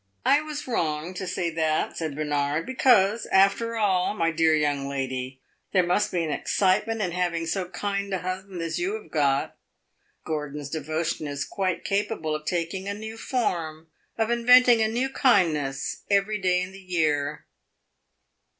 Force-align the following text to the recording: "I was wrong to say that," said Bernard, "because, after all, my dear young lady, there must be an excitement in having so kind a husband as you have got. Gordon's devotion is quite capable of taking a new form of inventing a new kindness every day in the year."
"I 0.25 0.41
was 0.41 0.65
wrong 0.67 1.13
to 1.13 1.27
say 1.27 1.51
that," 1.51 1.95
said 1.95 2.15
Bernard, 2.15 2.65
"because, 2.65 3.27
after 3.27 3.75
all, 3.77 4.15
my 4.15 4.31
dear 4.31 4.55
young 4.55 4.87
lady, 4.89 5.41
there 5.73 5.85
must 5.85 6.11
be 6.11 6.23
an 6.23 6.31
excitement 6.31 7.01
in 7.03 7.11
having 7.11 7.45
so 7.45 7.65
kind 7.69 8.11
a 8.11 8.17
husband 8.17 8.63
as 8.63 8.79
you 8.79 8.95
have 8.99 9.11
got. 9.11 9.57
Gordon's 10.25 10.71
devotion 10.71 11.27
is 11.27 11.45
quite 11.45 11.83
capable 11.85 12.33
of 12.33 12.45
taking 12.45 12.87
a 12.87 12.95
new 12.95 13.15
form 13.15 13.89
of 14.17 14.31
inventing 14.31 14.81
a 14.81 14.87
new 14.87 15.07
kindness 15.07 16.01
every 16.09 16.39
day 16.41 16.61
in 16.63 16.71
the 16.71 16.81
year." 16.81 17.45